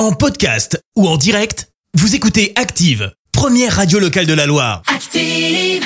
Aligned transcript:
En 0.00 0.12
podcast 0.12 0.82
ou 0.96 1.06
en 1.06 1.18
direct, 1.18 1.68
vous 1.92 2.14
écoutez 2.14 2.54
Active, 2.56 3.12
première 3.32 3.76
radio 3.76 3.98
locale 3.98 4.24
de 4.24 4.32
la 4.32 4.46
Loire. 4.46 4.80
Active. 4.86 5.84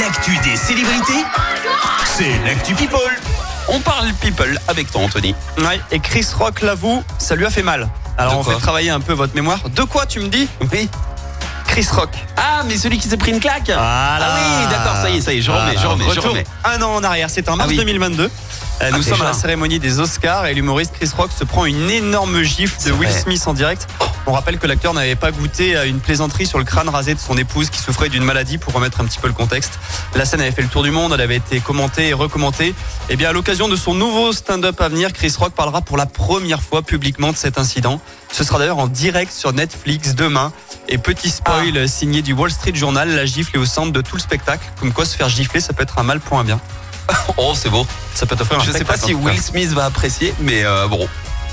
L'actu 0.00 0.30
des 0.42 0.56
célébrités, 0.56 1.22
c'est 2.16 2.30
l'actu 2.46 2.74
People. 2.74 2.98
On 3.68 3.78
parle 3.80 4.10
people 4.22 4.58
avec 4.68 4.90
toi, 4.90 5.02
Anthony. 5.02 5.34
Ouais, 5.58 5.78
et 5.90 5.98
Chris 5.98 6.26
Rock 6.34 6.62
l'avoue, 6.62 7.04
ça 7.18 7.34
lui 7.36 7.44
a 7.44 7.50
fait 7.50 7.62
mal. 7.62 7.90
Alors 8.16 8.32
De 8.32 8.38
on 8.38 8.42
quoi 8.42 8.54
fait 8.54 8.60
travailler 8.60 8.88
un 8.88 9.00
peu 9.00 9.12
votre 9.12 9.34
mémoire. 9.34 9.60
De 9.68 9.82
quoi 9.82 10.06
tu 10.06 10.20
me 10.20 10.28
dis 10.28 10.48
Oui. 10.72 10.88
Chris 11.66 11.86
Rock. 11.92 12.08
Ah, 12.38 12.62
mais 12.66 12.78
celui 12.78 12.96
qui 12.96 13.06
s'est 13.06 13.18
pris 13.18 13.32
une 13.32 13.40
claque 13.40 13.66
Voilà. 13.66 13.78
Ah 13.82 14.38
oui, 14.62 14.70
d'accord, 14.70 14.96
ça 14.96 15.10
y 15.10 15.18
est, 15.18 15.20
ça 15.20 15.34
y 15.34 15.40
est, 15.40 15.42
je 15.42 15.50
remets, 15.50 15.76
je 15.76 15.86
remets, 15.86 16.04
je 16.04 16.08
Retour 16.08 16.30
remets. 16.30 16.44
un 16.64 16.80
an 16.80 16.94
en 16.94 17.04
arrière, 17.04 17.28
c'est 17.28 17.46
en 17.50 17.56
mars 17.56 17.68
Ah 17.68 17.72
oui. 17.72 17.76
2022. 17.76 18.30
Euh, 18.80 18.90
Nous 18.90 18.96
Ah, 18.98 19.02
sommes 19.02 19.12
déjà. 19.12 19.24
à 19.24 19.26
la 19.28 19.32
cérémonie 19.34 19.78
des 19.78 20.00
Oscars 20.00 20.46
et 20.46 20.54
l'humoriste 20.54 20.92
Chris 20.98 21.10
Rock 21.16 21.30
se 21.36 21.44
prend 21.44 21.66
une 21.66 21.90
énorme 21.90 22.42
gifle 22.42 22.82
de 22.84 22.92
Will 22.92 23.08
vrai. 23.08 23.20
Smith 23.20 23.42
en 23.46 23.54
direct. 23.54 23.86
On 24.26 24.32
rappelle 24.32 24.58
que 24.58 24.66
l'acteur 24.66 24.94
n'avait 24.94 25.16
pas 25.16 25.30
goûté 25.32 25.76
à 25.76 25.84
une 25.84 25.98
plaisanterie 26.00 26.46
sur 26.46 26.58
le 26.58 26.64
crâne 26.64 26.88
rasé 26.88 27.14
de 27.14 27.18
son 27.20 27.36
épouse 27.36 27.70
qui 27.70 27.80
souffrait 27.80 28.08
d'une 28.08 28.22
maladie 28.24 28.56
pour 28.58 28.72
remettre 28.72 29.00
un 29.00 29.04
petit 29.04 29.18
peu 29.18 29.26
le 29.28 29.32
contexte. 29.34 29.78
La 30.14 30.24
scène 30.24 30.40
avait 30.40 30.52
fait 30.52 30.62
le 30.62 30.68
tour 30.68 30.82
du 30.84 30.90
monde, 30.92 31.12
elle 31.12 31.20
avait 31.20 31.36
été 31.36 31.60
commentée 31.60 32.08
et 32.08 32.12
recommentée. 32.12 32.74
Et 33.08 33.16
bien 33.16 33.30
à 33.30 33.32
l'occasion 33.32 33.68
de 33.68 33.76
son 33.76 33.94
nouveau 33.94 34.32
stand-up 34.32 34.80
à 34.80 34.88
venir, 34.88 35.12
Chris 35.12 35.34
Rock 35.38 35.52
parlera 35.54 35.80
pour 35.82 35.96
la 35.96 36.06
première 36.06 36.62
fois 36.62 36.82
publiquement 36.82 37.32
de 37.32 37.36
cet 37.36 37.58
incident. 37.58 38.00
Ce 38.32 38.44
sera 38.44 38.58
d'ailleurs 38.58 38.78
en 38.78 38.86
direct 38.88 39.32
sur 39.32 39.52
Netflix 39.52 40.14
demain. 40.14 40.52
Et 40.88 40.98
petit 40.98 41.30
spoil 41.30 41.76
Ah. 41.76 41.86
signé 41.88 42.22
du 42.22 42.32
Wall 42.32 42.50
Street 42.50 42.74
Journal, 42.74 43.08
la 43.14 43.26
gifle 43.26 43.56
est 43.56 43.60
au 43.60 43.66
centre 43.66 43.92
de 43.92 44.00
tout 44.00 44.16
le 44.16 44.22
spectacle. 44.22 44.64
Comme 44.80 44.92
quoi 44.92 45.04
se 45.04 45.16
faire 45.16 45.28
gifler, 45.28 45.60
ça 45.60 45.72
peut 45.72 45.82
être 45.82 45.98
un 45.98 46.02
mal 46.04 46.20
pour 46.20 46.38
un 46.38 46.44
bien. 46.44 46.60
Oh, 47.36 47.52
c'est 47.54 47.70
beau. 47.70 47.86
Ça 48.14 48.26
peut 48.26 48.36
t'offrir 48.36 48.60
un 48.60 48.64
Je 48.64 48.72
sais 48.72 48.84
pas 48.84 48.96
si. 48.96 49.14
Will 49.14 49.40
Smith 49.40 49.70
va 49.70 49.86
apprécier, 49.86 50.34
mais 50.40 50.64
euh, 50.64 50.86
bon. 50.86 51.08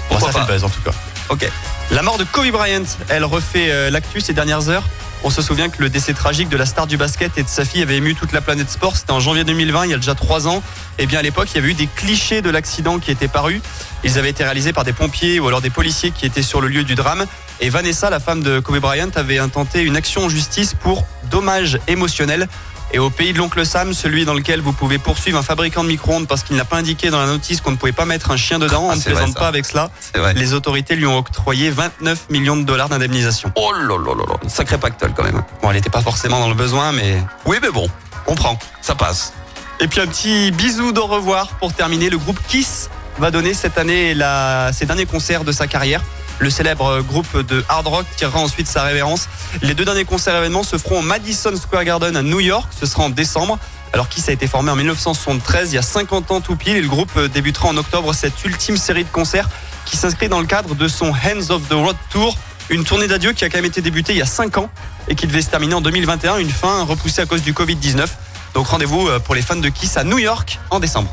Bon, 0.09 0.19
ça 0.19 0.31
fait 0.31 0.39
le 0.39 0.45
buzz 0.45 0.63
en 0.63 0.69
tout 0.69 0.81
cas. 0.81 0.91
Ok. 1.29 1.49
La 1.91 2.01
mort 2.01 2.17
de 2.17 2.23
Kobe 2.23 2.51
Bryant, 2.51 2.83
elle 3.07 3.23
refait 3.23 3.71
euh, 3.71 3.89
l'actu 3.89 4.21
ces 4.21 4.33
dernières 4.33 4.69
heures. 4.69 4.83
On 5.23 5.29
se 5.29 5.41
souvient 5.41 5.69
que 5.69 5.81
le 5.81 5.89
décès 5.89 6.13
tragique 6.13 6.47
de 6.47 6.55
la 6.55 6.65
star 6.65 6.87
du 6.87 6.95
basket 6.95 7.37
et 7.37 7.43
de 7.43 7.47
sa 7.49 7.65
fille 7.65 7.81
avait 7.81 7.97
ému 7.97 8.15
toute 8.15 8.31
la 8.31 8.39
planète 8.39 8.69
sport. 8.69 8.95
C'était 8.95 9.11
en 9.11 9.19
janvier 9.19 9.43
2020, 9.43 9.85
il 9.85 9.91
y 9.91 9.93
a 9.93 9.97
déjà 9.97 10.15
trois 10.15 10.47
ans. 10.47 10.63
Et 10.97 11.05
bien 11.07 11.19
à 11.19 11.21
l'époque, 11.21 11.49
il 11.51 11.55
y 11.55 11.57
avait 11.59 11.69
eu 11.69 11.73
des 11.73 11.87
clichés 11.87 12.41
de 12.41 12.49
l'accident 12.49 12.99
qui 12.99 13.11
étaient 13.11 13.27
parus. 13.27 13.61
Ils 14.03 14.17
avaient 14.17 14.29
été 14.29 14.43
réalisés 14.45 14.71
par 14.71 14.85
des 14.85 14.93
pompiers 14.93 15.39
ou 15.39 15.47
alors 15.47 15.59
des 15.59 15.69
policiers 15.69 16.11
qui 16.11 16.25
étaient 16.25 16.41
sur 16.41 16.61
le 16.61 16.69
lieu 16.69 16.83
du 16.83 16.95
drame. 16.95 17.25
Et 17.59 17.69
Vanessa, 17.69 18.09
la 18.09 18.21
femme 18.21 18.41
de 18.41 18.59
Kobe 18.59 18.79
Bryant, 18.79 19.09
avait 19.15 19.39
intenté 19.39 19.81
une 19.81 19.97
action 19.97 20.25
en 20.25 20.29
justice 20.29 20.73
pour 20.73 21.05
dommage 21.29 21.79
émotionnel. 21.87 22.47
Et 22.91 22.97
au 22.99 23.09
pays 23.11 23.33
de 23.33 23.37
l'oncle 23.37 23.63
Sam, 23.65 23.93
celui 23.93 24.25
dans 24.25 24.33
lequel 24.33 24.61
vous 24.61 24.73
pouvez 24.73 24.97
poursuivre 24.97 25.37
un 25.37 25.43
fabricant 25.43 25.83
de 25.83 25.89
micro-ondes 25.89 26.27
parce 26.27 26.41
qu'il 26.43 26.55
n'a 26.55 26.65
pas 26.65 26.77
indiqué 26.77 27.11
dans 27.11 27.19
la 27.19 27.27
notice 27.27 27.61
qu'on 27.61 27.69
ne 27.71 27.75
pouvait 27.75 27.91
pas 27.91 28.05
mettre 28.05 28.31
un 28.31 28.37
chien 28.37 28.57
dedans, 28.57 28.87
Ah, 28.89 28.93
on 28.93 28.95
ne 28.95 29.01
c'est 29.01 29.11
vrai, 29.11 29.19
plaisante 29.21 29.37
pas 29.37 29.47
avec 29.47 29.65
cela. 29.65 29.91
Les 30.35 30.53
autorités 30.53 30.95
lui 30.95 31.05
ont 31.05 31.17
octroyé 31.19 31.69
29 31.69 32.29
millions 32.31 32.57
de 32.57 32.63
dollars 32.63 32.89
d'indemnisation. 32.89 33.51
Oh 33.55 33.71
là 33.73 33.95
là 33.97 34.15
là 34.15 34.23
là. 34.27 34.49
Sacré 34.49 34.77
pactole 34.79 35.13
quand 35.15 35.23
même. 35.23 35.43
Bon, 35.61 35.69
elle 35.69 35.75
n'était 35.75 35.91
pas 35.91 36.01
forcément 36.01 36.39
dans 36.39 36.49
le 36.49 36.55
besoin, 36.55 36.91
mais 36.91 37.21
Oui, 37.45 37.57
mais 37.61 37.69
bon, 37.69 37.87
on 38.25 38.33
prend. 38.35 38.57
ça 38.81 38.95
passe. 38.95 39.33
Et 39.79 39.87
puis 39.87 40.01
un 40.01 40.07
petit 40.07 40.49
bisou 40.51 40.91
d'au 40.91 41.05
revoir 41.05 41.49
pour 41.59 41.73
terminer. 41.73 42.09
Le 42.09 42.17
groupe 42.17 42.39
Kiss 42.47 42.89
va 43.19 43.29
donner 43.31 43.53
cette 43.53 43.77
année 43.77 44.13
la, 44.15 44.71
ses 44.73 44.85
derniers 44.87 45.05
concerts 45.05 45.43
de 45.43 45.51
sa 45.51 45.67
carrière. 45.67 46.01
Le 46.39 46.49
célèbre 46.49 47.01
groupe 47.01 47.37
de 47.45 47.63
hard 47.67 47.87
rock 47.87 48.05
tirera 48.15 48.39
ensuite 48.39 48.67
sa 48.67 48.83
révérence. 48.83 49.27
Les 49.61 49.73
deux 49.73 49.83
derniers 49.83 50.05
concerts 50.05 50.35
événements 50.35 50.63
se 50.63 50.77
feront 50.77 50.99
au 50.99 51.01
Madison 51.01 51.55
Square 51.55 51.83
Garden 51.83 52.15
à 52.15 52.21
New 52.21 52.39
York. 52.39 52.71
Ce 52.79 52.85
sera 52.85 53.03
en 53.03 53.09
décembre. 53.09 53.59
Alors 53.91 54.07
Kiss 54.07 54.29
a 54.29 54.31
été 54.31 54.47
formé 54.47 54.71
en 54.71 54.75
1973, 54.75 55.71
il 55.71 55.75
y 55.75 55.77
a 55.79 55.81
50 55.81 56.31
ans 56.31 56.41
tout 56.41 56.55
pile, 56.55 56.77
et 56.77 56.81
le 56.81 56.87
groupe 56.87 57.19
débutera 57.33 57.69
en 57.69 57.77
octobre 57.77 58.13
cette 58.13 58.45
ultime 58.45 58.77
série 58.77 59.03
de 59.03 59.09
concerts 59.09 59.49
qui 59.85 59.97
s'inscrit 59.97 60.29
dans 60.29 60.39
le 60.39 60.45
cadre 60.45 60.75
de 60.75 60.87
son 60.87 61.07
Hands 61.07 61.49
of 61.49 61.67
the 61.67 61.73
Road 61.73 61.95
Tour, 62.11 62.37
une 62.69 62.83
tournée 62.83 63.07
d'adieu 63.07 63.33
qui 63.33 63.43
a 63.43 63.49
quand 63.49 63.57
même 63.57 63.65
été 63.65 63.81
débutée 63.81 64.13
il 64.13 64.19
y 64.19 64.21
a 64.21 64.27
5 64.27 64.59
ans 64.59 64.69
et 65.07 65.15
qui 65.15 65.25
devait 65.25 65.41
se 65.41 65.49
terminer 65.49 65.73
en 65.73 65.81
2021, 65.81 66.37
une 66.37 66.51
fin 66.51 66.83
repoussée 66.83 67.21
à 67.21 67.25
cause 67.25 67.41
du 67.41 67.53
Covid-19. 67.53 68.05
Donc 68.53 68.67
rendez-vous 68.67 69.07
euh, 69.07 69.19
pour 69.19 69.33
les 69.33 69.41
fans 69.41 69.55
de 69.55 69.69
Kiss 69.69 69.97
à 69.97 70.03
New 70.03 70.19
York 70.19 70.59
en 70.69 70.79
décembre. 70.79 71.11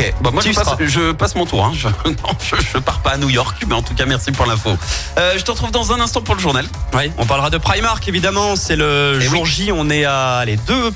Ok, 0.00 0.14
bon, 0.22 0.32
moi 0.32 0.42
Tu 0.42 0.50
je 0.50 0.54
passe, 0.56 0.64
seras. 0.68 0.76
je 0.86 1.12
passe 1.12 1.34
mon 1.34 1.46
tour. 1.46 1.64
Hein. 1.64 1.72
Je, 1.74 1.88
non, 2.08 2.14
je, 2.42 2.56
je 2.72 2.78
pars 2.78 3.00
pas 3.00 3.10
à 3.10 3.16
New 3.18 3.28
York, 3.30 3.56
mais 3.68 3.74
en 3.74 3.82
tout 3.82 3.94
cas 3.94 4.06
merci 4.06 4.32
pour 4.32 4.46
l'info. 4.46 4.70
Euh, 5.18 5.34
je 5.38 5.42
te 5.44 5.50
retrouve 5.50 5.70
dans 5.70 5.92
un 5.92 6.00
instant 6.00 6.20
pour 6.22 6.34
le 6.34 6.40
journal. 6.40 6.66
Oui, 6.94 7.12
on 7.18 7.26
parlera 7.26 7.50
de 7.50 7.58
Primark 7.58 8.06
évidemment. 8.08 8.56
C'est 8.56 8.76
le 8.76 9.18
Eh 9.20 9.24
jour 9.24 9.42
oui. 9.42 9.48
J. 9.50 9.72
On 9.72 9.90
est 9.90 10.04
à 10.04 10.44
les 10.46 10.56
deux 10.56 10.90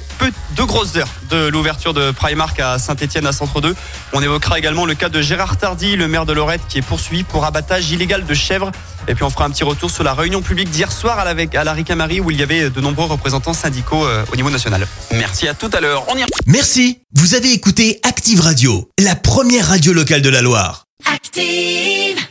grosses 0.67 0.97
heures 0.97 1.09
de 1.34 1.49
l'ouverture 1.49 1.95
de 1.95 2.11
Primark 2.12 2.59
à 2.61 2.78
Saint-Etienne 2.78 3.27
à 3.27 3.33
Centre 3.33 3.61
2. 3.61 3.75
On 4.12 4.22
évoquera 4.22 4.59
également 4.59 4.87
le 4.87 4.95
cas 4.95 5.09
de 5.09 5.21
Gérard 5.21 5.56
Tardy, 5.56 5.97
le 5.97 6.06
maire 6.06 6.27
de 6.27 6.33
Lorette, 6.33 6.61
qui 6.69 6.78
est 6.78 6.83
poursuivi 6.83 7.25
pour 7.25 7.45
abattage 7.45 7.91
illégal 7.91 8.25
de 8.25 8.34
chèvres. 8.34 8.71
Et 9.09 9.15
puis 9.15 9.25
on 9.25 9.31
fera 9.31 9.44
un 9.47 9.50
petit 9.50 9.65
retour 9.65 9.91
sur 9.91 10.05
la 10.05 10.15
réunion 10.15 10.43
publique 10.43 10.71
d'hier 10.71 10.93
soir 10.93 11.19
à 11.19 11.25
la, 11.25 11.44
à 11.59 11.65
la 11.65 11.73
Ricamari 11.73 12.21
où 12.21 12.31
il 12.31 12.39
y 12.39 12.43
avait 12.43 12.71
de 12.71 12.81
nombreux 12.81 13.06
représentants 13.06 13.53
syndicaux 13.53 14.06
euh, 14.06 14.25
au 14.33 14.37
niveau 14.37 14.50
national. 14.50 14.87
Merci 15.12 15.49
à 15.49 15.55
tout 15.55 15.71
à 15.73 15.81
l'heure. 15.81 16.05
On 16.09 16.17
y 16.17 16.25
Merci, 16.47 17.00
vous 17.15 17.34
avez 17.34 17.53
écouté 17.53 18.00
Active 18.03 18.41
Radio, 18.41 18.89
la 18.99 19.17
première 19.17 19.69
radio 19.69 19.93
locale 19.93 20.23
de 20.23 20.31
la 20.31 20.41
Loire. 20.41 20.84
Active. 21.12 22.25